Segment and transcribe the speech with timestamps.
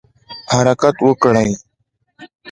[0.53, 1.49] حرکت وکړئ